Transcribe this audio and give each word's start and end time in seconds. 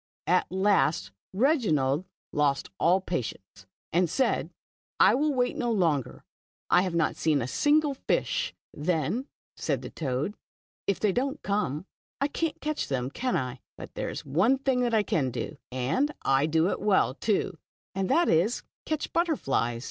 At 0.25 0.51
last 0.51 1.11
Reginald 1.31 2.05
lost 2.31 2.71
all 2.79 3.01
patience, 3.01 3.67
and 3.93 4.09
said," 4.09 4.49
I 5.09 5.13
will 5.13 5.31
wait 5.31 5.55
no 5.55 5.71
longer, 5.71 6.23
I 6.71 6.81
have 6.81 6.95
not 6.95 7.15
seen 7.15 7.39
a 7.39 7.47
single 7.47 7.93
fish."" 7.93 8.51
Then," 8.73 9.27
said 9.55 9.83
the 9.83 9.91
toad," 9.91 10.33
if 10.87 10.99
they 10.99 11.11
don't 11.11 11.43
come, 11.43 11.85
I 12.19 12.29
can't 12.29 12.59
catch 12.61 12.87
them, 12.87 13.11
can 13.11 13.37
I? 13.37 13.59
But 13.77 13.93
there 13.93 14.09
is 14.09 14.25
one 14.25 14.57
thing 14.57 14.91
I 14.91 15.03
can 15.03 15.29
do, 15.29 15.57
and 15.71 16.11
I 16.23 16.47
do 16.47 16.69
it 16.71 16.81
well, 16.81 17.13
too, 17.13 17.59
and 17.93 18.09
that 18.09 18.27
is 18.27 18.61
to 18.61 18.65
catch 18.87 19.13
butterflies. 19.13 19.79